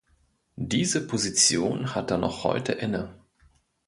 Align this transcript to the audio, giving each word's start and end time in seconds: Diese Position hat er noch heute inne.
Diese 0.55 1.05
Position 1.05 1.93
hat 1.93 2.09
er 2.09 2.17
noch 2.17 2.43
heute 2.43 2.71
inne. 2.71 3.21